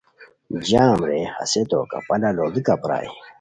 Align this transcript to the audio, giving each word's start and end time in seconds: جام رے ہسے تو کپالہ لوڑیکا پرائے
جام 0.69 0.99
رے 1.09 1.21
ہسے 1.37 1.61
تو 1.71 1.77
کپالہ 1.91 2.29
لوڑیکا 2.37 2.75
پرائے 2.81 3.09